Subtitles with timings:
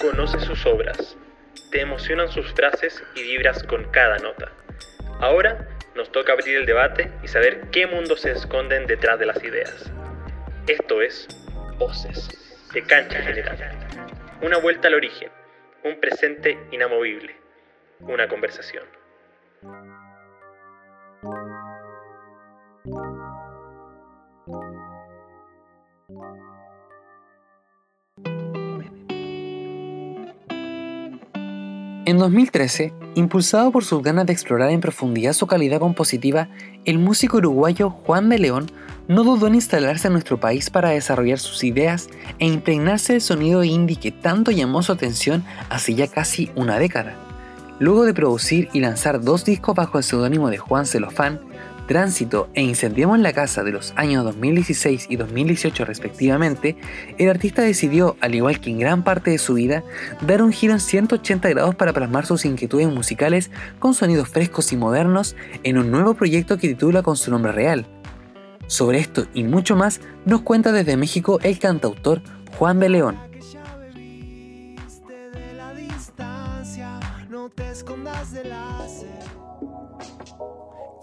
[0.00, 1.16] Conoce sus obras,
[1.70, 4.52] te emocionan sus frases y vibras con cada nota.
[5.20, 9.42] Ahora nos toca abrir el debate y saber qué mundos se esconden detrás de las
[9.42, 9.90] ideas.
[10.66, 11.26] Esto es
[11.78, 12.28] Voces
[12.74, 13.56] de Cancha General.
[14.42, 15.30] Una vuelta al origen,
[15.82, 17.34] un presente inamovible,
[18.00, 18.84] una conversación.
[32.06, 36.48] En 2013, impulsado por sus ganas de explorar en profundidad su calidad compositiva,
[36.84, 38.70] el músico uruguayo Juan de León
[39.08, 43.64] no dudó en instalarse en nuestro país para desarrollar sus ideas e impregnarse del sonido
[43.64, 47.16] indie que tanto llamó su atención hace ya casi una década.
[47.80, 51.40] Luego de producir y lanzar dos discos bajo el seudónimo de Juan Celofán,
[51.86, 56.76] Tránsito e Incendiamos la Casa de los años 2016 y 2018 respectivamente,
[57.18, 59.84] el artista decidió, al igual que en gran parte de su vida,
[60.20, 64.76] dar un giro en 180 grados para plasmar sus inquietudes musicales con sonidos frescos y
[64.76, 67.86] modernos en un nuevo proyecto que titula con su nombre real.
[68.66, 72.20] Sobre esto y mucho más nos cuenta desde México el cantautor
[72.58, 73.16] Juan de León.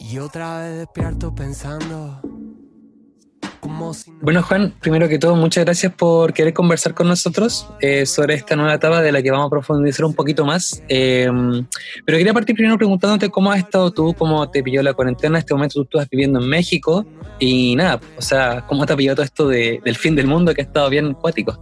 [0.04, 2.20] Y otra vez despierto pensando.
[4.22, 8.58] Bueno, Juan, primero que todo, muchas gracias por querer conversar con nosotros eh, sobre esta
[8.58, 10.84] nueva etapa de la que vamos a profundizar un poquito más.
[10.90, 11.66] Em,
[12.06, 15.38] pero quería partir primero preguntándote cómo has estado tú, cómo te pilló la cuarentena.
[15.38, 17.06] En este momento tú estás viviendo en México
[17.40, 20.62] y nada, o sea, cómo te ha pillado todo esto del fin del mundo que
[20.62, 21.58] ha estado bien cuático.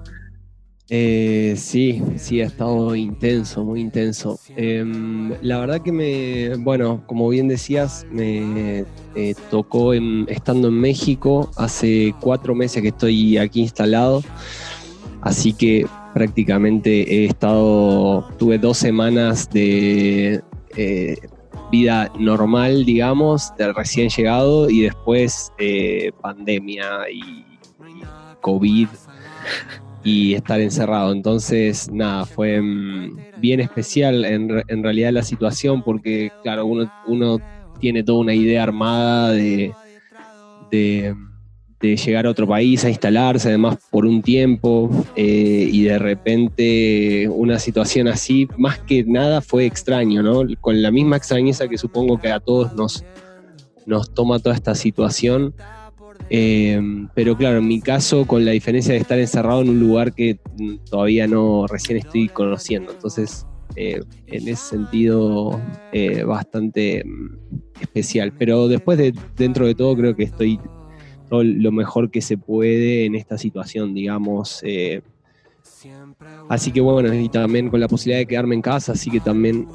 [0.89, 4.39] Eh, sí, sí, ha estado intenso, muy intenso.
[4.57, 8.83] Em, la verdad que me, bueno, como bien decías, me
[9.15, 14.21] eh, tocó estando en México, hace cuatro meses que estoy aquí instalado,
[15.21, 20.41] así que prácticamente he estado, tuve dos semanas de
[20.75, 21.15] eh,
[21.71, 25.53] vida normal, digamos, de recién llegado y después
[26.21, 27.45] pandemia y
[28.41, 28.89] COVID
[30.03, 31.11] y estar encerrado.
[31.11, 37.39] Entonces, nada, fue mm, bien especial en, en realidad la situación porque, claro, uno, uno,
[37.79, 39.73] tiene toda una idea armada de,
[40.71, 41.15] de,
[41.81, 47.57] llegar a otro país, a instalarse, además por un tiempo, eh, y de repente una
[47.57, 50.43] situación así, más que nada fue extraño, ¿no?
[50.61, 53.03] Con la misma extrañeza que supongo que a todos nos,
[53.87, 55.55] nos toma toda esta situación
[56.29, 60.13] Em, pero claro, en mi caso, con la diferencia de estar encerrado en un lugar
[60.13, 60.39] que
[60.89, 62.91] todavía no recién estoy conociendo.
[62.91, 63.45] Entonces,
[63.75, 65.61] eh, en ese sentido,
[65.91, 68.33] eh, bastante mm, especial.
[68.37, 70.59] Pero después de, dentro de todo, creo que estoy
[71.29, 74.61] todo lo mejor que se puede en esta situación, digamos.
[74.63, 75.01] Eh,
[76.49, 79.67] así que bueno, y también con la posibilidad de quedarme en casa, así que también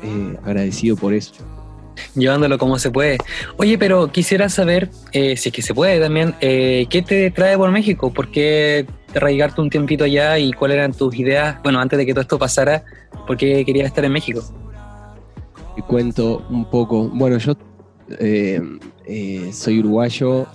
[0.44, 1.66] agradecido por eso
[2.14, 3.18] llevándolo como se puede.
[3.56, 7.56] Oye, pero quisiera saber, eh, si es que se puede también, eh, ¿qué te trae
[7.56, 8.12] por México?
[8.12, 11.56] ¿Por qué arraigarte un tiempito allá y cuáles eran tus ideas?
[11.62, 12.84] Bueno, antes de que todo esto pasara,
[13.26, 14.42] ¿por qué querías estar en México?
[15.74, 17.08] Te cuento un poco.
[17.08, 17.54] Bueno, yo
[18.18, 18.60] eh,
[19.52, 20.46] soy uruguayo,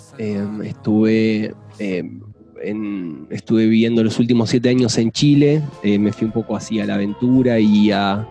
[0.64, 1.54] estuve...
[2.64, 6.86] En, estuve viviendo los últimos siete años en Chile, me fui un poco así a
[6.86, 8.28] la aventura y a,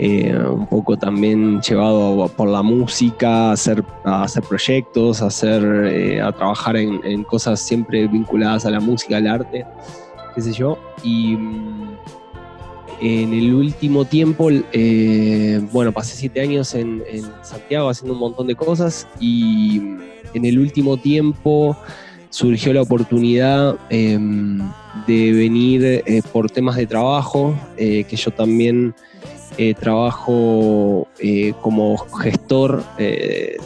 [0.00, 6.20] eh, un poco también llevado por la música, a hacer, hacer proyectos, a, hacer, eh,
[6.20, 9.66] a trabajar en, cosas siempre vinculadas a la música, al arte,
[10.36, 10.78] qué sé yo.
[11.02, 11.96] Y mm,
[13.00, 17.02] en el último tiempo, eh, bueno, pasé siete años en,
[17.42, 20.00] Santiago haciendo un montón de cosas y mm,
[20.34, 21.76] en el último tiempo
[22.30, 24.60] surgió la oportunidad em,
[25.08, 28.94] de venir por temas de trabajo, que yo también
[29.60, 33.56] eh, trabajo eh, como gestor, eh,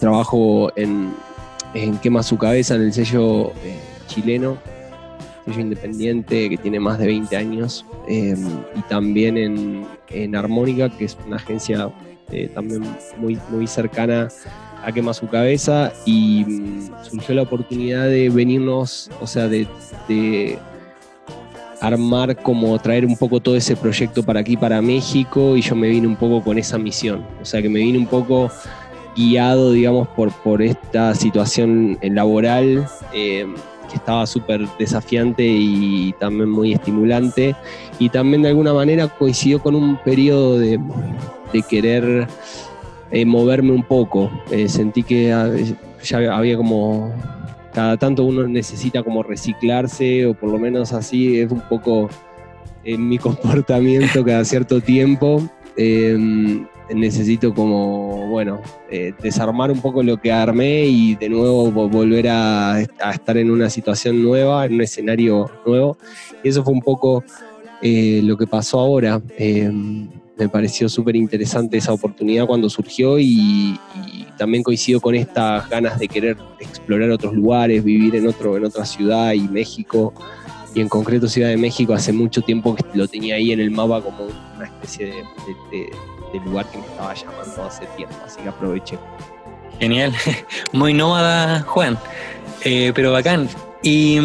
[0.00, 1.12] trabajo en,
[2.02, 3.52] Quema su cabeza, en el sello
[4.06, 4.56] chileno,
[5.44, 11.18] sello independiente que tiene más de 20 años, y también en, en, Armónica, que es
[11.26, 11.90] una agencia
[12.54, 12.84] también
[13.18, 14.28] muy, muy cercana
[14.82, 19.66] a Quema su cabeza, y mm, surgió la oportunidad de venirnos, o sea, de
[21.86, 25.88] armar como traer un poco todo ese proyecto para aquí, para México, y yo me
[25.88, 27.24] vine un poco con esa misión.
[27.40, 28.50] O sea que me vine un poco
[29.16, 33.46] guiado, digamos, por, por esta situación laboral eh,
[33.88, 37.54] que estaba súper desafiante y también muy estimulante.
[37.98, 40.80] Y también de alguna manera coincidió con un periodo de,
[41.68, 42.26] querer
[43.10, 44.30] eh, moverme un poco.
[44.50, 45.28] Eh, sentí que
[46.02, 47.12] ya había como
[47.74, 52.08] cada tanto uno necesita como reciclarse o por lo menos así es un poco
[52.84, 55.42] en mi comportamiento cada cierto tiempo.
[55.76, 58.60] Em, necesito como, bueno,
[58.90, 63.70] eh, desarmar un poco lo que armé y de nuevo volver a, estar en una
[63.70, 65.96] situación nueva, en un escenario nuevo.
[66.42, 67.24] Y eso fue un poco
[67.82, 69.20] eh, lo que pasó ahora.
[69.36, 73.78] Em, me pareció súper interesante esa oportunidad cuando surgió y,
[74.36, 78.84] también coincido con estas ganas de querer explorar otros lugares, vivir en, otro, en otra
[78.84, 80.12] ciudad y México,
[80.74, 83.70] y en concreto Ciudad de México hace mucho tiempo que lo tenía ahí en el
[83.70, 84.26] mapa como
[84.56, 85.06] una especie
[85.70, 88.98] de, lugar que me estaba llamando hace tiempo, así que aproveché.
[89.78, 90.12] Genial,
[90.72, 91.96] muy nómada Juan,
[92.64, 93.48] eh, pero bacán.
[93.82, 94.18] Y,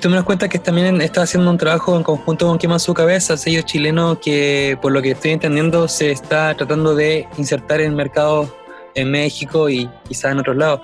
[0.00, 2.94] tú me das cuenta que también estás haciendo un trabajo en conjunto con Quema Su
[2.94, 7.94] Cabeza, sello chileno que, por lo que estoy entendiendo, se está tratando de insertar en
[7.94, 8.48] mercados
[8.94, 10.80] en México y quizás en otros lados.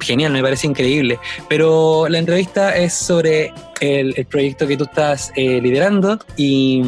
[0.00, 1.18] Genial, me parece increíble.
[1.48, 6.82] Pero la entrevista es sobre el, proyecto que tú estás eh, liderando y,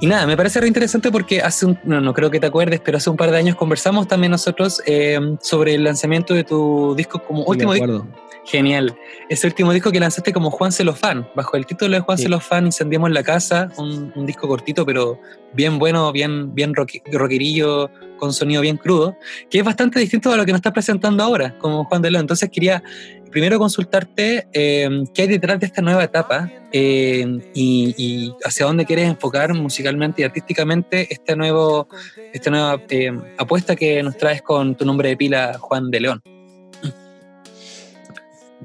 [0.00, 2.80] y, nada, me parece re interesante porque hace un, no, no, creo que te acuerdes,
[2.80, 6.94] pero hace un par de años conversamos también nosotros eh, sobre el lanzamiento de tu
[6.96, 8.06] disco como último disco
[8.50, 8.96] Genial.
[9.28, 13.08] Ese último disco que lanzaste como Juan Celofán, bajo el título de Juan Celofán, Incendiamos
[13.12, 15.20] la Casa, un, disco cortito, pero
[15.54, 19.16] bien bueno, bien, bien rockerillo, con sonido bien crudo,
[19.48, 22.22] que es bastante distinto a lo que nos estás presentando ahora, como Juan de León.
[22.22, 22.82] Entonces quería
[23.30, 27.24] primero consultarte eh, qué hay detrás de esta nueva etapa eh,
[27.54, 31.86] y, hacia dónde quieres enfocar musicalmente y artísticamente esta, nuevo,
[32.32, 36.39] esta nueva eh, apuesta que nos traes con tu nombre de pila, Juan de León.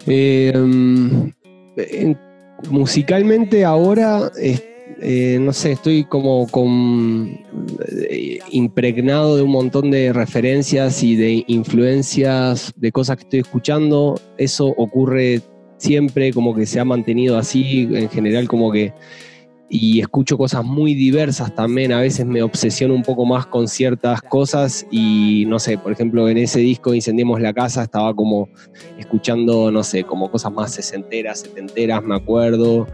[0.07, 0.53] Eh,
[2.69, 4.31] musicalmente ahora,
[5.01, 7.39] eh, no sé, estoy como con,
[8.09, 14.19] eh, impregnado de un montón de referencias y de influencias de cosas que estoy escuchando.
[14.38, 15.42] Eso ocurre
[15.77, 18.94] siempre, como que se ha mantenido así, en general como que
[19.67, 21.91] y escucho cosas muy diversas también.
[21.91, 26.29] A veces me obsesiono un poco más con ciertas cosas y no sé, por ejemplo,
[26.29, 28.47] en ese disco Incendiemos la Casa estaba como
[28.97, 32.88] escuchando, no sé, como cosas más sesenteras, setenteras, me acuerdo.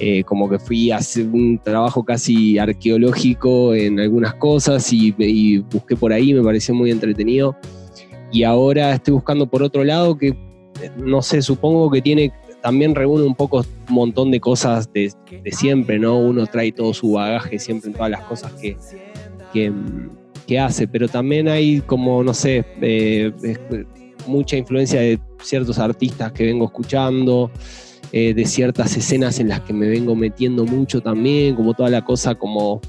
[0.00, 5.58] Eh, como que fui a hacer un trabajo casi arqueológico en algunas cosas y, y
[5.58, 7.56] busqué por ahí, me pareció muy entretenido.
[8.32, 10.36] Y ahora estoy buscando por otro lado que,
[10.96, 12.32] no sé, supongo que tiene
[12.64, 15.12] también reúne un poco un montón de cosas de,
[15.52, 16.18] siempre, ¿no?
[16.18, 18.78] Uno trae todo su bagaje siempre en todas las cosas que,
[20.46, 23.30] que, hace, pero también hay como, no sé, eh,
[24.26, 27.50] mucha influencia de ciertos artistas que vengo escuchando,
[28.12, 32.02] eh, de ciertas escenas en las que me vengo metiendo mucho también, como toda la
[32.02, 32.80] cosa como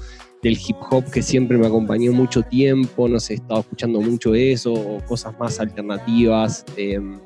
[0.42, 4.34] del hip hop que siempre me acompañó mucho tiempo, no sé, he estado escuchando mucho
[4.34, 6.64] eso, o cosas más alternativas.
[6.78, 7.18] Em,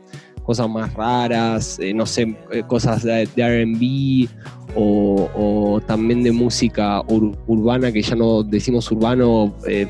[0.50, 4.28] cosas más raras, eh, no sé, eh, cosas de, RB
[4.74, 9.86] o, también de música urbana, que ya no decimos urbano, eh,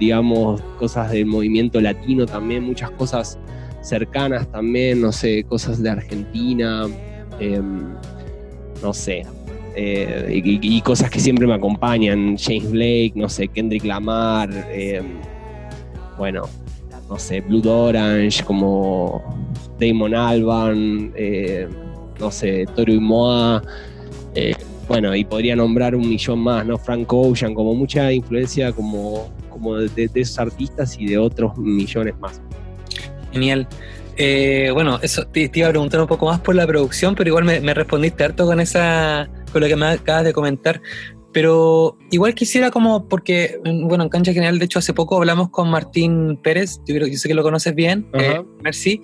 [0.00, 3.38] digamos, cosas del movimiento latino también, muchas cosas
[3.82, 6.86] cercanas también, no sé, cosas de Argentina,
[7.38, 7.92] em,
[8.82, 9.26] no sé.
[9.76, 15.20] y, cosas que siempre me acompañan, James Blake, no sé, Kendrick Lamar, em,
[16.16, 16.48] bueno,
[17.12, 19.22] no sé, Blue Orange, como
[19.78, 21.68] Damon Alban, eh,
[22.18, 23.62] no sé, Toro y Moa,
[24.34, 24.54] eh,
[24.88, 26.78] bueno, y podría nombrar un millón más, ¿no?
[26.78, 32.40] Frank Ocean, como mucha influencia como, como de, esos artistas y de otros millones más.
[33.30, 33.68] Genial.
[34.16, 37.44] Eh, bueno, eso te, iba a preguntar un poco más por la producción, pero igual
[37.44, 40.80] me respondiste harto con esa, con lo que me acabas de comentar.
[41.32, 45.70] Pero igual quisiera como, porque, bueno, en Cancha General, de hecho, hace poco hablamos con
[45.70, 49.00] Martín Pérez, yo, creo, yo sé que lo conoces bien, eh, merci,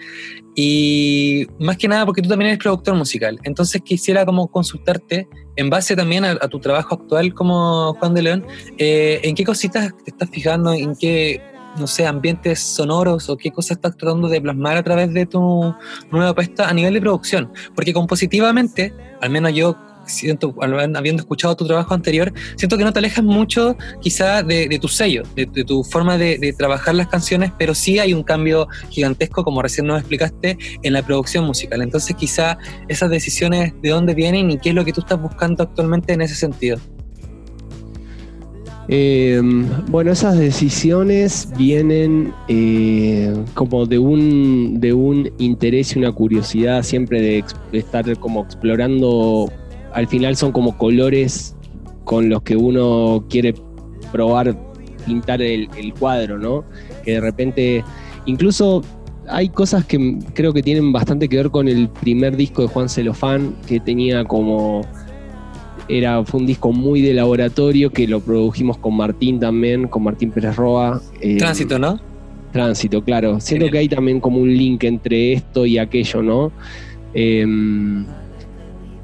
[0.55, 5.71] y más que nada porque tú también eres productor musical, entonces quisiera como consultarte, en
[5.71, 10.11] base también a, tu trabajo actual como Juan de León, eh, en qué cositas te
[10.11, 11.41] estás fijando, en qué,
[11.79, 15.75] no sé, ambientes sonoros o qué cosas estás tratando de plasmar a través de tu
[16.11, 19.77] nueva apuesta a nivel de producción, porque compositivamente, al menos yo
[20.09, 24.89] siento, habiendo escuchado tu trabajo anterior, siento que no te alejas mucho quizá de, tu
[24.89, 29.63] sello, de, tu forma de, trabajar las canciones, pero sí hay un cambio gigantesco, como
[29.63, 31.83] recién nos explicaste, en la producción musical.
[31.83, 35.63] Entonces quizá esas decisiones de dónde vienen y qué es lo que tú estás buscando
[35.63, 36.79] actualmente en ese sentido.
[38.91, 39.41] Eh,
[39.89, 47.21] bueno, esas decisiones vienen eh, como de un, de un interés y una curiosidad siempre
[47.21, 49.53] de, de, estar como explorando
[49.93, 51.57] al final son como colores
[52.05, 53.55] con los que uno quiere
[54.13, 54.57] probar
[55.07, 55.69] pintar el,
[55.99, 56.65] cuadro, ¿no?
[57.05, 57.85] Que de repente,
[58.27, 58.83] incluso
[59.29, 62.89] hay cosas que creo que tienen bastante que ver con el primer disco de Juan
[62.89, 64.83] Celofán, que tenía como
[65.89, 70.31] era, fue un disco muy de laboratorio que lo produjimos con Martín también, con Martín
[70.31, 71.01] Pérez Roa.
[71.21, 71.99] eh, Tránsito, ¿no?
[72.53, 73.41] Tránsito, claro.
[73.41, 76.53] Siento que hay también como un link entre esto y aquello, ¿no?
[77.15, 78.05] Em,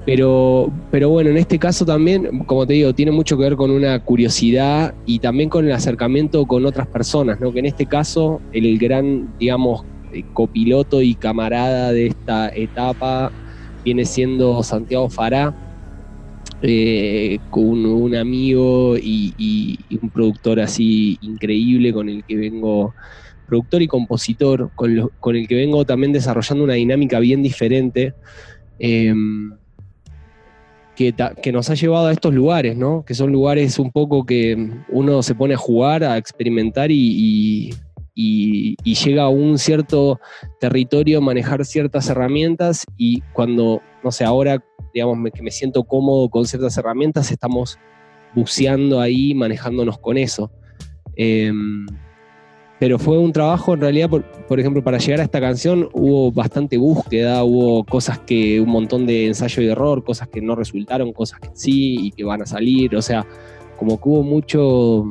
[0.06, 3.70] pero, pero bueno, en este caso también, como te digo, tiene mucho que ver con
[3.70, 7.52] una curiosidad y también con el acercamiento con otras personas, ¿no?
[7.52, 13.32] Que en este caso, el gran, digamos, eh, copiloto y camarada de esta etapa
[13.82, 15.54] viene siendo Santiago Fará,
[16.60, 22.94] eh, con un amigo y, un productor así increíble con el que vengo,
[23.46, 28.14] productor y compositor, con, con el que vengo también desarrollando una dinámica bien diferente.
[28.78, 29.52] Em,
[30.96, 33.04] que, que, nos ha llevado a estos lugares, ¿no?
[33.04, 37.74] Que son lugares un poco que uno se pone a jugar, a experimentar y,
[38.14, 40.20] y, llega a un cierto
[40.60, 46.46] territorio, manejar ciertas herramientas y cuando, no sé, ahora, digamos, que me siento cómodo con
[46.46, 47.78] ciertas herramientas, estamos
[48.34, 50.50] buceando ahí, manejándonos con eso.
[51.16, 51.86] Em,
[52.78, 56.76] pero fue un trabajo en realidad, por, ejemplo, para llegar a esta canción hubo bastante
[56.76, 61.40] búsqueda, hubo cosas que, un montón de ensayo y error, cosas que no resultaron, cosas
[61.40, 63.26] que sí y que van a salir, o sea,
[63.78, 65.04] como que hubo mucho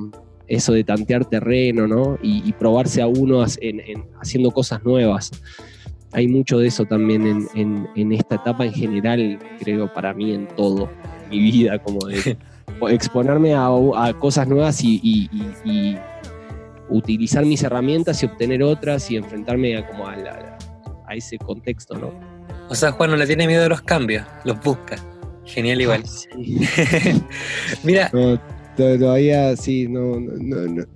[0.48, 2.17] eso de tantear terreno, ¿no?
[2.22, 5.32] Y, probarse a uno en, haciendo cosas nuevas.
[6.12, 10.89] Hay mucho de eso también en, esta etapa en general, creo, para mí en todo,
[11.32, 12.38] mi vida, como de
[12.89, 13.70] exponerme a,
[14.20, 15.29] cosas nuevas y,
[16.89, 20.15] utilizar mis herramientas y obtener otras y enfrentarme a, como a,
[21.11, 22.11] ese contexto, ¿no?
[22.69, 24.95] O sea, Juan no le tiene miedo a los cambios, los busca.
[25.45, 26.03] Genial igual.
[27.83, 28.11] Mira,
[28.75, 30.19] todavía sí, no,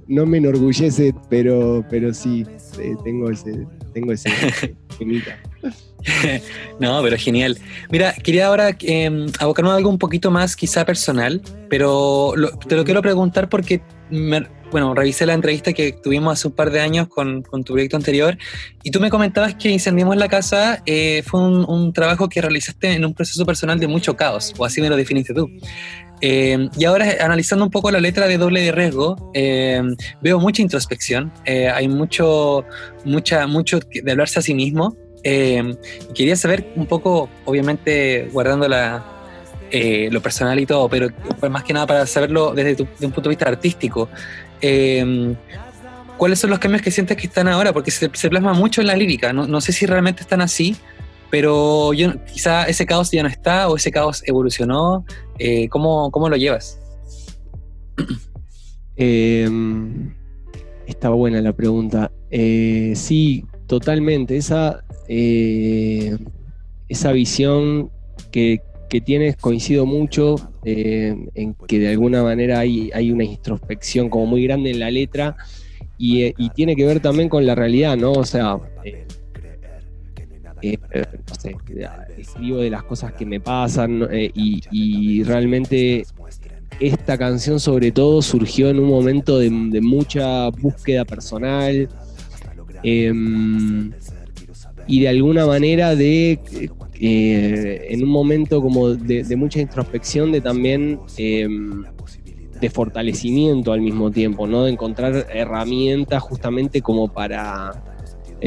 [0.07, 2.45] no, me enorgullece, pero, pero sí,
[2.79, 4.29] eh, tengo ese, tengo ese
[6.79, 7.57] no, pero genial.
[7.91, 12.33] Mira, quería ahora eh, abocarme a algo un poquito más quizá personal, pero
[12.67, 13.81] te lo quiero preguntar porque,
[14.71, 18.37] bueno, revisé la entrevista que tuvimos hace un par de años con, tu proyecto anterior
[18.83, 22.93] y tú me comentabas que Incendiamos la Casa eh, fue un, un, trabajo que realizaste
[22.93, 25.49] en un proceso personal de mucho caos, o así me lo definiste tú.
[26.21, 29.81] Eh, y ahora, analizando un poco la letra de doble de riesgo, eh,
[30.21, 32.65] veo mucha introspección, eh, hay mucho,
[33.05, 34.95] mucha, mucho de hablarse a sí mismo.
[35.23, 39.03] quería saber un poco, obviamente guardando la,
[39.71, 41.09] lo personal y todo, pero
[41.49, 44.09] más que nada para saberlo desde, un punto de vista artístico.
[46.17, 47.73] ¿Cuáles son los cambios que sientes que están ahora?
[47.73, 50.75] Porque se, plasma mucho en la lírica, no, sé si realmente están así,
[51.29, 55.05] pero yo, quizá ese caos ya no está o ese caos evolucionó.
[55.37, 56.79] Eh, ¿cómo, lo llevas?
[58.99, 60.11] Em,
[60.87, 62.11] está buena la pregunta.
[62.31, 64.37] Eh, sí, totalmente.
[64.37, 66.17] Esa, eh,
[66.89, 67.91] esa visión
[68.31, 68.63] que,
[69.03, 74.71] tienes coincido mucho en que de alguna manera hay, hay, una introspección como muy grande
[74.71, 75.35] en la letra
[75.97, 78.11] y, y, tiene que ver también con la realidad, ¿no?
[78.11, 78.59] O sea,
[80.61, 80.77] eh,
[81.27, 81.55] no sé,
[82.17, 86.05] escribo de las cosas que me pasan eh, y, realmente
[86.79, 91.89] esta canción sobre todo surgió en un momento de, mucha búsqueda personal
[92.83, 93.91] em,
[94.87, 96.39] y de alguna manera de
[96.99, 101.83] eh, en un momento como de, mucha introspección de también em,
[102.59, 104.63] de fortalecimiento al mismo tiempo, ¿no?
[104.63, 107.83] De encontrar herramientas justamente como para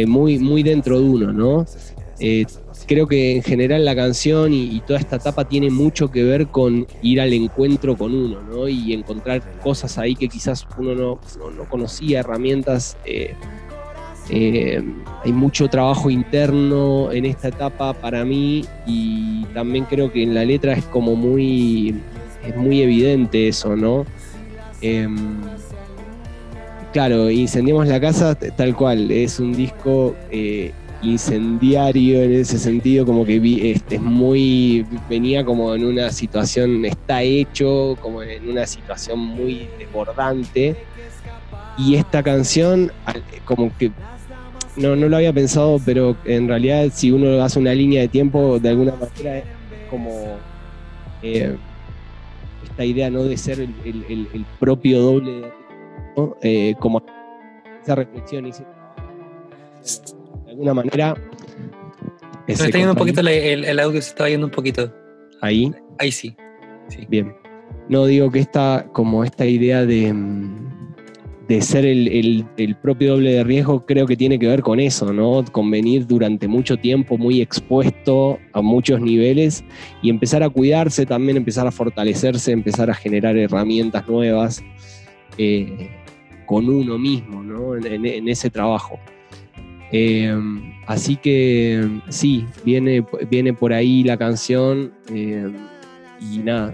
[0.06, 1.66] muy, muy dentro de uno, ¿no?
[2.20, 2.44] Eh,
[2.86, 6.86] creo que en general la canción y, toda esta etapa tiene mucho que ver con
[7.02, 8.68] ir al encuentro con uno, ¿no?
[8.68, 11.20] Y encontrar cosas ahí que quizás uno no,
[11.68, 12.96] conocía, herramientas.
[14.30, 14.84] Eh, eh,
[15.24, 20.44] hay mucho trabajo interno en esta etapa para mí y también creo que en la
[20.44, 22.00] letra es como muy,
[22.46, 24.06] es muy evidente eso, ¿no?
[24.80, 25.40] Em,
[26.92, 30.14] claro, Incendiamos la Casa tal cual, es un disco
[31.02, 36.84] incendiario en ese sentido, como que vi, este, es muy, venía como en una situación,
[36.84, 40.76] está hecho como en una situación muy desbordante.
[41.78, 42.92] Y esta canción,
[43.44, 43.90] como que
[44.76, 48.58] no, no lo había pensado, pero en realidad si uno hace una línea de tiempo,
[48.58, 49.44] de alguna manera es
[49.88, 50.10] como
[51.22, 51.56] eh,
[52.64, 53.24] esta idea ¿no?
[53.24, 55.52] de ser el, propio doble,
[56.42, 57.02] eh, como
[57.82, 58.52] esa reflexión y
[60.48, 61.14] alguna manera.
[62.46, 64.92] Se está yendo un poquito el, audio, se estaba yendo un poquito.
[65.40, 65.72] Ahí.
[65.98, 66.36] Ahí sí.
[67.08, 67.34] Bien.
[67.88, 70.12] No digo que esta, como esta idea de,
[71.50, 72.46] de ser el,
[72.80, 75.44] propio doble de riesgo creo que tiene que ver con eso, ¿no?
[75.50, 79.64] Con venir durante mucho tiempo muy expuesto a muchos niveles
[80.00, 84.62] y empezar a cuidarse también, empezar a fortalecerse, empezar a generar herramientas nuevas
[85.38, 85.90] eh,
[86.46, 87.74] con uno mismo, ¿no?
[87.74, 89.00] En, ese trabajo.
[89.90, 90.32] Eh,
[90.86, 95.50] así que sí, viene, viene por ahí la canción eh,
[96.20, 96.72] y nada,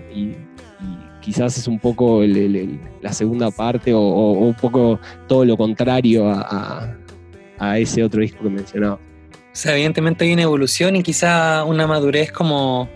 [1.26, 6.97] quizás es un poco la segunda parte o, un poco todo lo contrario a,
[7.78, 8.95] ese otro disco que mencionaba.
[8.95, 12.88] O sea, evidentemente hay una evolución y quizá una madurez como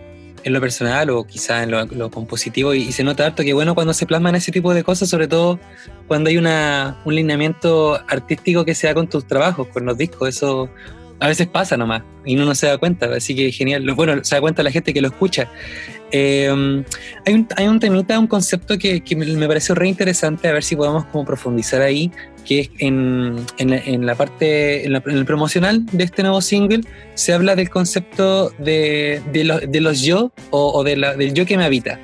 [0.44, 3.92] en lo personal o quizá en lo, compositivo y, se nota harto que bueno cuando
[3.94, 5.58] se plasman ese tipo de cosas, sobre todo
[6.06, 10.28] cuando hay una, un lineamiento artístico que se da con tus trabajos, con los discos,
[10.28, 10.70] eso
[11.18, 13.84] a veces pasa nomás y uno no se da cuenta, así que genial.
[13.94, 15.50] Bueno, se da cuenta la gente que lo escucha.
[16.12, 16.84] Eh,
[17.26, 20.62] hay, un, hay un temita, un concepto que, que me pareció re interesante, a ver
[20.62, 22.10] si podemos como profundizar ahí,
[22.44, 26.82] que es en, en, la, parte, en, el promocional de este nuevo single,
[27.14, 31.46] se habla del concepto de, de, de los yo o, o de la, del yo
[31.46, 31.98] que me habita.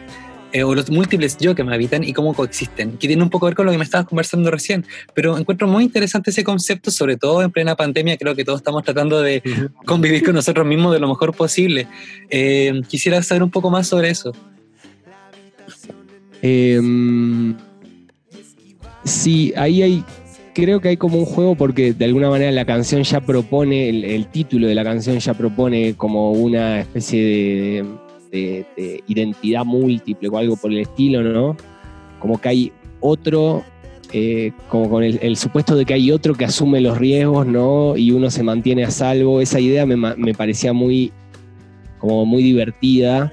[0.52, 3.46] Eh, o los múltiples yo que me habitan y cómo coexisten, que tiene un poco
[3.46, 6.90] que ver con lo que me estabas conversando recién, pero encuentro muy interesante ese concepto,
[6.90, 9.42] sobre todo en plena pandemia, creo que todos estamos tratando de
[9.84, 11.88] convivir con nosotros mismos de lo mejor posible.
[12.30, 14.32] Eh, quisiera saber un poco más sobre eso.
[16.42, 17.56] Em,
[19.04, 20.04] sí, ahí hay,
[20.54, 24.26] creo que hay como un juego porque de alguna manera la canción ya propone, el
[24.28, 28.05] título de la canción ya propone como una especie de
[28.36, 31.56] de, identidad múltiple o algo por el estilo, ¿no?
[32.18, 33.64] Como que hay otro,
[34.12, 37.96] eh, como con el, supuesto de que hay otro que asume los riesgos, ¿no?
[37.96, 39.40] Y uno se mantiene a salvo.
[39.40, 41.12] Esa idea me, parecía muy,
[41.98, 43.32] como muy divertida.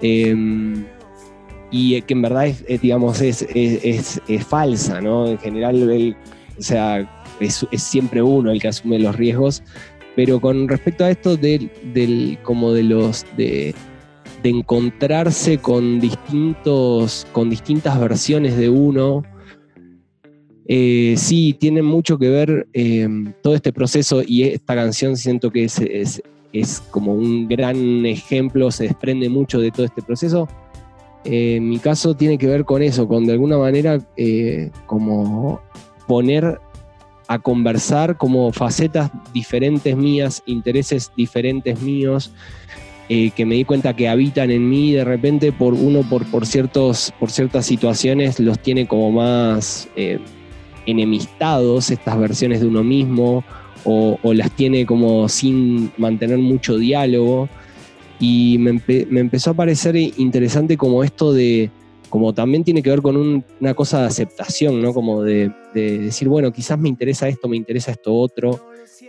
[0.00, 0.84] Em,
[1.70, 5.28] y que en verdad es, digamos, es, falsa, ¿no?
[5.28, 6.16] En general,
[6.58, 7.08] o sea,
[7.40, 9.62] es, siempre uno el que asume los riesgos.
[10.16, 13.72] Pero con respecto a esto del, del como de los de,
[14.42, 19.22] de encontrarse con, distintos, con distintas versiones de uno.
[20.66, 25.64] Eh, sí, tiene mucho que ver em, todo este proceso y esta canción siento que
[25.64, 25.80] es,
[26.52, 30.48] es, como un gran ejemplo, se desprende mucho de todo este proceso.
[31.24, 35.60] Eh, en mi caso tiene que ver con eso, con de alguna manera eh, como
[36.06, 36.60] poner
[37.28, 42.32] a conversar como facetas diferentes mías, intereses diferentes míos,
[43.08, 46.46] eh, que me di cuenta que habitan en mí de repente por uno por, por,
[46.46, 50.18] ciertos, por ciertas situaciones los tiene como más eh,
[50.86, 53.44] enemistados estas versiones de uno mismo
[53.84, 57.48] o, las tiene como sin mantener mucho diálogo
[58.20, 61.70] y me, empezó a parecer interesante como esto de
[62.10, 64.94] como también tiene que ver con una cosa de aceptación, ¿no?
[64.94, 68.58] Como de, decir, bueno, quizás me interesa esto, me interesa esto otro,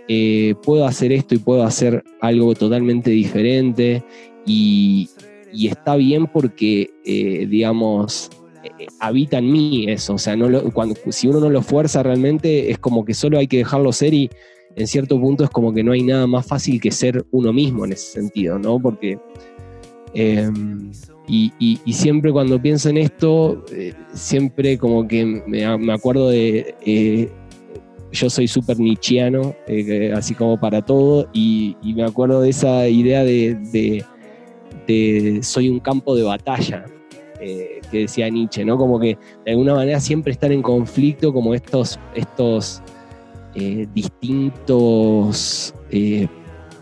[0.08, 4.04] eh, puedo hacer esto y puedo hacer algo totalmente diferente
[4.46, 5.10] y,
[5.54, 8.30] está bien porque, eh, digamos,
[8.64, 10.36] eh, habita en mí eso, o sea,
[10.74, 14.14] cuando, si uno no lo fuerza realmente es como que solo hay que dejarlo ser
[14.14, 14.30] y
[14.76, 17.86] en cierto punto es como que no hay nada más fácil que ser uno mismo
[17.86, 18.80] en ese sentido, ¿no?
[18.80, 19.18] Porque...
[20.16, 20.92] Em,
[21.28, 23.64] y, siempre cuando pienso en esto,
[24.14, 27.30] siempre como que me, me acuerdo de
[28.12, 33.24] yo soy súper nichiano, eh, así como para todo, y, me acuerdo de esa idea
[33.24, 34.04] de,
[35.42, 36.86] soy un campo de batalla,
[37.40, 38.78] eh, que decía Nietzsche, ¿no?
[38.78, 42.82] Como que de alguna manera siempre están en conflicto como estos, estos
[43.56, 45.74] eh, distintos,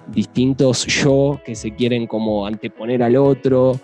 [0.07, 3.79] distintos yo que se quieren como anteponer al otro.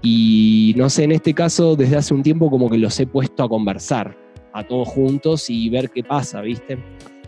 [0.00, 3.42] Y no sé, en este caso, desde hace un tiempo como que los he puesto
[3.42, 4.25] a conversar
[4.56, 6.78] a todos juntos y ver qué pasa, ¿viste?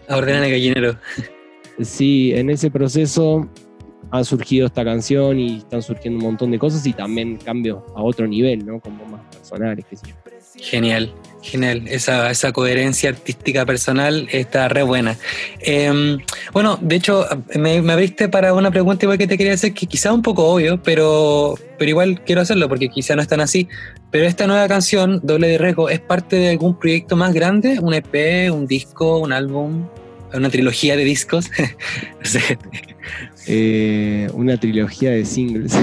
[0.09, 0.99] A ordenar el gallinero.
[1.81, 3.49] Sí, en ese proceso
[4.11, 8.03] ha surgido esta canción y están surgiendo un montón de cosas y también cambio a
[8.03, 8.81] otro nivel, ¿no?
[8.81, 10.15] Como más personales, qué sé yo.
[10.57, 11.87] Genial, genial.
[11.89, 15.17] Esa, esa coherencia artística personal está re buena.
[15.61, 16.19] Em,
[16.53, 19.87] bueno, de hecho, me, me, abriste para una pregunta igual que te quería hacer, que
[19.87, 23.69] quizá un poco obvio, pero, pero igual quiero hacerlo porque quizá no es tan así.
[24.11, 27.79] Pero esta nueva canción, Doble de Riesgo, ¿es parte de algún proyecto más grande?
[27.81, 29.87] ¿Un EP, un disco, un álbum?
[30.33, 31.51] ¿Una trilogía de discos?
[32.21, 32.59] no sé.
[33.47, 35.73] Eh, una trilogía de singles.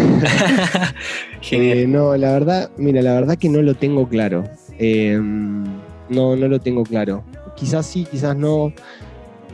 [1.52, 4.46] Eh, no, la verdad, mira, la verdad que no lo tengo claro.
[4.78, 5.64] Em,
[6.10, 7.24] no, no lo tengo claro.
[7.56, 8.74] Quizás sí, quizás no.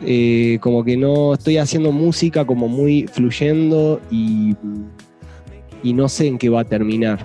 [0.04, 4.56] Eh, como que no estoy haciendo música como muy fluyendo y,
[5.84, 7.24] y no sé en qué va a terminar.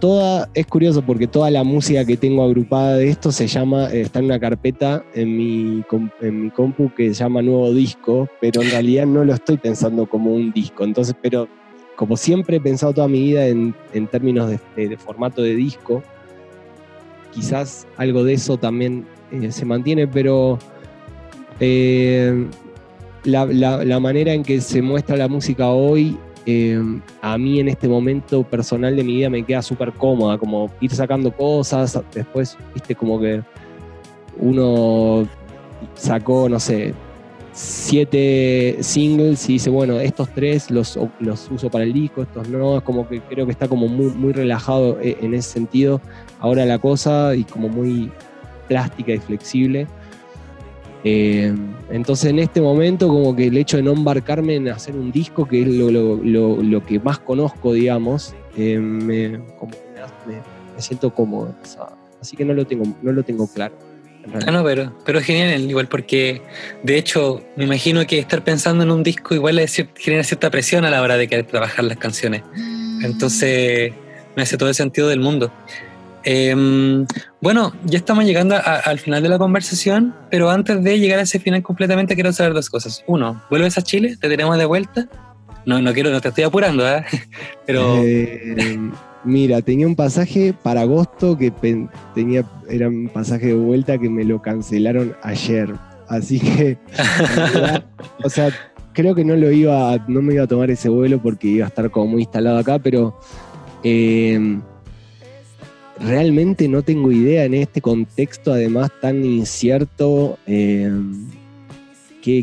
[0.00, 4.18] toda, es curioso porque toda la música que tengo agrupada de esto se llama, está
[4.18, 5.84] en una carpeta en mi,
[6.20, 10.08] en mi compu que se llama Nuevo Disco, pero en realidad no lo estoy pensando
[10.08, 10.82] como un disco.
[10.82, 11.48] Entonces, pero
[11.98, 13.74] como siempre he pensado toda mi vida en,
[14.08, 16.00] términos de, formato de disco,
[17.32, 20.58] quizás algo de eso también eh, se mantiene, pero
[21.60, 22.46] eh,
[23.24, 26.80] la, manera en que se muestra la música hoy, eh,
[27.20, 30.90] a mí en este momento personal de mi vida me queda súper cómoda, como ir
[30.90, 33.42] sacando cosas, después, viste, como que
[34.38, 35.28] uno
[35.94, 36.94] sacó, no sé,
[37.58, 42.78] siete singles y dice, bueno, estos tres los, los uso para el disco, estos no,
[42.78, 46.00] es como que creo que está como muy, muy relajado eh, en ese sentido
[46.38, 48.12] ahora la cosa y como muy
[48.68, 49.88] plástica y flexible.
[51.02, 51.52] Eh,
[51.90, 55.44] entonces en este momento como que el hecho de no embarcarme en hacer un disco,
[55.44, 59.42] que es lo, que más conozco, digamos, eh, me, me,
[60.78, 61.52] siento cómodo.
[62.20, 63.87] así que no lo tengo, no lo tengo claro.
[64.46, 66.42] Ah, no, pero, pero es genial, igual porque
[66.82, 69.60] de hecho me imagino que estar pensando en un disco igual
[69.96, 72.42] genera cierta presión a la hora de querer trabajar las canciones.
[73.02, 73.92] Entonces
[74.36, 75.52] me hace todo el sentido del mundo.
[76.24, 77.06] Em,
[77.40, 81.38] bueno, ya estamos llegando al final de la conversación, pero antes de llegar a ese
[81.40, 83.04] final completamente quiero saber dos cosas.
[83.06, 84.16] Uno, ¿vuelves a Chile?
[84.20, 85.08] ¿Te tenemos de vuelta?
[85.64, 87.04] No, no quiero, no te estoy apurando, ¿eh?
[87.66, 87.96] Pero...
[88.04, 88.90] Eh,
[89.24, 91.50] Mira, tenía un pasaje para agosto que
[92.14, 95.74] tenía, era un pasaje de vuelta que me lo cancelaron ayer.
[96.08, 96.78] Así que,
[98.24, 98.50] o sea,
[98.92, 101.68] creo que no lo iba, no me iba a tomar ese vuelo porque iba a
[101.68, 103.18] estar como muy instalado acá, pero
[103.82, 104.62] em,
[106.00, 110.38] realmente no tengo idea en este contexto, además tan incierto.
[110.46, 111.28] Em,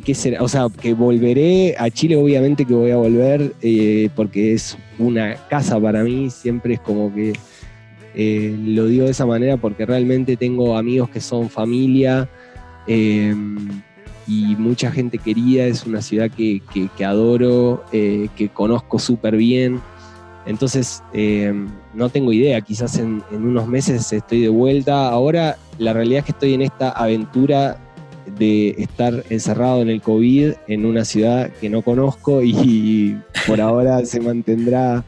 [0.03, 0.41] ¿Qué, será?
[0.41, 5.35] O sea, que volveré a Chile, obviamente que voy a volver, eh, porque es una
[5.47, 7.33] casa para mí, siempre es como que
[8.15, 12.27] eh, lo digo de esa manera porque realmente tengo amigos que son familia
[12.87, 13.83] em,
[14.25, 16.63] y mucha gente querida, es una ciudad que,
[17.05, 19.81] adoro, eh, que conozco súper bien.
[20.47, 25.09] Entonces, em, no tengo idea, quizás en, en unos meses estoy de vuelta.
[25.09, 27.84] Ahora, la realidad es que estoy en esta aventura
[28.37, 34.05] de estar encerrado en el COVID en una ciudad que no conozco y por ahora
[34.05, 35.03] se mantendrá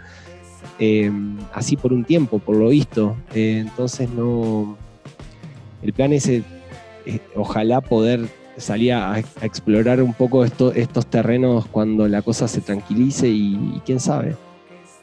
[0.80, 1.12] eh,
[1.54, 3.18] así por un tiempo, por lo visto.
[3.34, 4.78] Eh, entonces no.
[5.82, 6.44] El plan es eh,
[7.36, 8.28] ojalá poder
[8.58, 14.36] salir a, explorar un poco estos terrenos cuando la cosa se tranquilice y, quién sabe.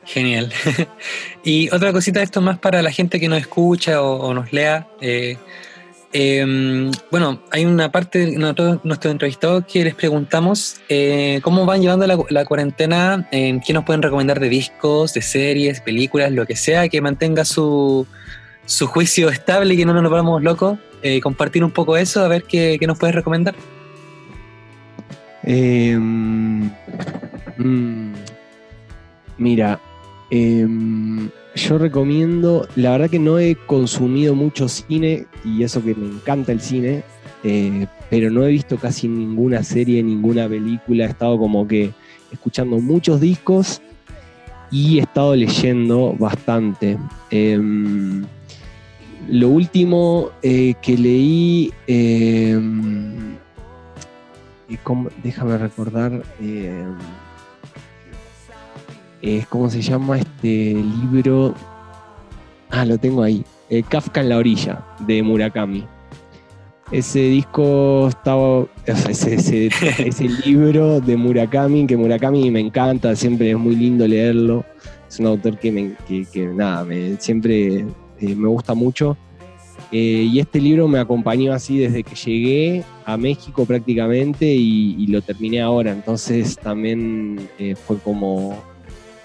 [0.05, 0.53] Genial.
[1.45, 4.89] y otra cosita esto más para la gente que nos escucha o, nos lea.
[6.17, 12.07] Em, bueno, hay una parte de nuestros entrevistados que les preguntamos eh, cómo van llevando
[12.07, 16.89] la, cuarentena, en qué nos pueden recomendar de discos, de series, películas, lo que sea,
[16.89, 18.07] que mantenga su,
[18.87, 20.79] juicio estable y que no nos volvamos locos.
[21.03, 23.57] Eh, compartir un poco eso, a ver qué, nos puedes recomendar.
[25.43, 26.71] Em,
[27.59, 28.13] mm,
[29.37, 29.81] mira,
[31.55, 36.53] yo recomiendo, la verdad que no he consumido mucho cine y eso que me encanta
[36.53, 37.05] el cine,
[37.45, 41.93] eh, pero no he visto casi ninguna serie, ninguna película, he estado como que
[42.33, 43.81] escuchando muchos discos
[44.71, 46.99] y he estado leyendo bastante.
[47.31, 48.25] Em,
[49.29, 53.37] lo último eh, que leí, em,
[55.23, 56.25] déjame recordar,
[59.25, 61.55] em, ¿cómo se llama este libro?
[62.71, 63.45] Ah, lo tengo ahí.
[63.71, 65.85] Eh, Kafka en la orilla, de Murakami.
[66.91, 69.35] Ese disco estaba, ese,
[70.07, 74.65] ese, libro de Murakami, que Murakami me encanta, siempre es muy lindo leerlo.
[75.09, 77.87] Es un autor que, me, que, nada, me, siempre
[78.21, 79.17] eh, me gusta mucho.
[79.91, 85.07] Eh, y este libro me acompañó así desde que llegué a México prácticamente y, y
[85.07, 85.93] lo terminé ahora.
[85.93, 87.49] Entonces también
[87.87, 88.74] fue como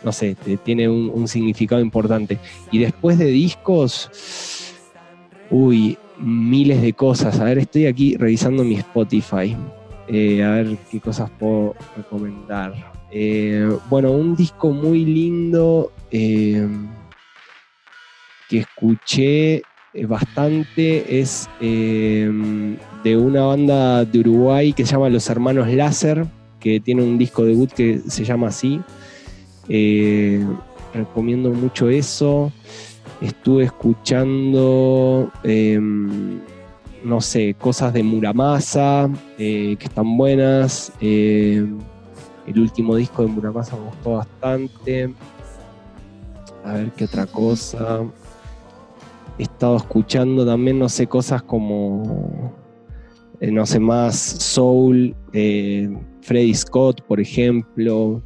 [0.04, 2.38] no sé, tiene un, significado importante.
[2.72, 4.10] Y después de discos,
[5.50, 7.40] uy, miles de cosas.
[7.40, 9.56] A ver, estoy aquí revisando mi Spotify.
[10.08, 12.74] Eh, a ver qué cosas puedo recomendar.
[13.12, 16.68] Eh, bueno, un disco muy lindo eh,
[18.50, 19.64] que escuché
[20.08, 26.26] bastante es de una banda de Uruguay que se llama Los Hermanos Láser,
[26.60, 28.82] que tiene un disco debut que se llama así.
[29.70, 30.44] Eh,
[30.94, 32.52] recomiendo mucho eso.
[33.22, 36.40] Estuve escuchando, em,
[37.04, 40.92] no sé, cosas de Muramasa, eh, que están buenas.
[41.00, 41.78] Em,
[42.48, 45.14] el último disco de Muramasa me gustó bastante.
[46.66, 48.02] a ver qué otra cosa.
[49.38, 52.54] He estado escuchando también, no sé, cosas como,
[53.40, 58.22] eh, no sé, más soul, Freddie Scott, por ejemplo.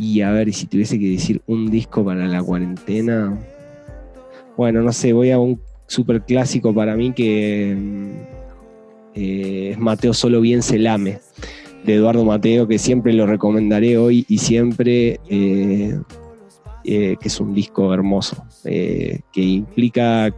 [0.00, 3.36] Y a ver, si tuviese que decir un disco para la cuarentena.
[4.56, 7.76] Bueno, no sé, voy a un super clásico para mí que
[9.16, 11.18] eh, es Mateo Solo Bien Se Lame,
[11.84, 15.98] de Eduardo Mateo, que siempre lo recomendaré hoy y siempre, eh,
[16.84, 20.32] eh, que es un disco hermoso, que implica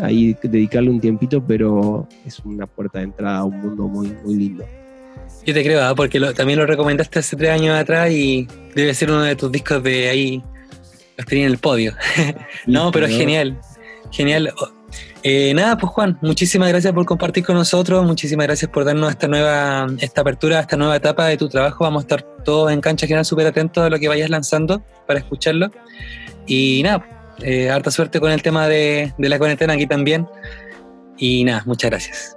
[0.00, 4.34] ahí dedicarle un tiempito, pero es una puerta de entrada a un mundo muy, muy
[4.34, 4.64] lindo.
[5.46, 5.94] Yo te creo, ¿ah?
[5.94, 9.82] porque también lo recomendaste hace tres años atrás y debe ser uno de tus discos
[9.82, 10.42] de ahí,
[11.16, 11.94] los tenía en el podio.
[12.66, 13.58] no, pero genial,
[14.10, 14.52] genial.
[15.22, 19.26] Eh, nada, pues Juan, muchísimas gracias por compartir con nosotros, muchísimas gracias por darnos esta
[19.26, 21.84] nueva, esta apertura, esta nueva etapa de tu trabajo.
[21.84, 25.18] Vamos a estar todos en cancha general súper atentos a lo que vayas lanzando para
[25.18, 25.70] escucharlo.
[26.46, 27.06] Y nada,
[27.42, 30.28] eh, harta suerte con el tema de, la cuarentena aquí también.
[31.16, 32.33] Y nada, muchas gracias.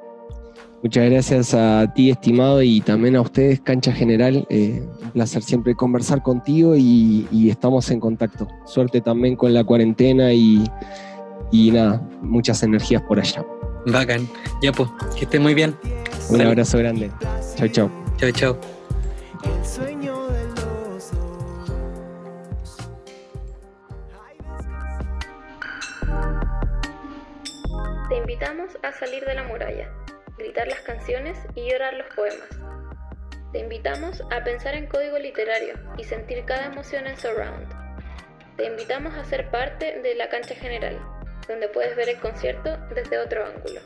[0.87, 4.47] Muchas gracias a ti, estimado, y también a ustedes, Cancha General.
[4.49, 8.47] Eh, un placer siempre conversar contigo y, y estamos en contacto.
[8.65, 10.63] Suerte también con la cuarentena y
[11.51, 13.45] y nada, muchas energías por allá.
[13.85, 14.29] Bacán.
[14.61, 15.75] Ya pues, que esté muy bien.
[16.29, 17.11] Un abrazo grande.
[17.57, 17.91] Chao, chao.
[18.15, 18.57] Chao, chao.
[28.07, 29.89] Te invitamos a salir de la muralla,
[30.53, 32.49] las canciones y llorar los poemas.
[33.51, 37.67] Te invitamos a pensar en código literario y sentir cada emoción en surround.
[38.55, 40.99] Te invitamos a ser parte de la cancha general
[41.47, 43.79] donde puedes ver el concierto desde otro ángulo.